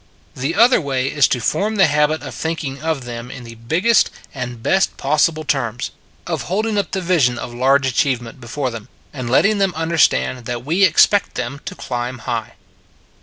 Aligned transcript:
The 0.35 0.55
other 0.55 0.81
way 0.81 1.09
is 1.09 1.27
to 1.27 1.39
form 1.39 1.75
the 1.75 1.85
habit 1.85 2.23
of 2.23 2.33
thinking 2.33 2.81
of 2.81 3.03
them 3.05 3.29
in 3.29 3.43
the 3.43 3.53
biggest 3.53 4.09
and 4.33 4.63
best 4.63 4.97
possible 4.97 5.43
terms; 5.43 5.91
of 6.25 6.41
holding 6.49 6.79
up 6.79 6.89
the 6.89 7.01
vision 7.01 7.37
of 7.37 7.53
large 7.53 7.85
achievement 7.85 8.41
before 8.41 8.71
them 8.71 8.89
and 9.13 9.29
letting 9.29 9.59
them 9.59 9.75
understand 9.75 10.45
that 10.45 10.65
we 10.65 10.83
expect 10.83 11.35
them 11.35 11.61
to 11.65 11.75
climb 11.75 12.17
high. 12.25 12.53